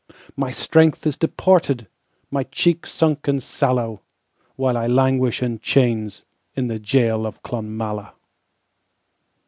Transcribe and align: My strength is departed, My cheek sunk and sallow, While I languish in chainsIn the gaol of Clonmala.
My 0.35 0.49
strength 0.49 1.05
is 1.05 1.15
departed, 1.15 1.85
My 2.31 2.41
cheek 2.45 2.87
sunk 2.87 3.27
and 3.27 3.37
sallow, 3.43 4.01
While 4.55 4.75
I 4.75 4.87
languish 4.87 5.43
in 5.43 5.59
chainsIn 5.59 6.23
the 6.55 6.79
gaol 6.79 7.27
of 7.27 7.43
Clonmala. 7.43 8.13